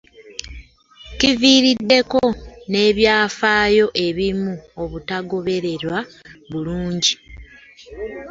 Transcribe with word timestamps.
Kiviiriddeko 1.19 2.21
n'ebyafaayo 2.71 3.85
ebimu 4.07 4.53
obutagobererwa 4.81 5.99
bulungi 6.51 7.13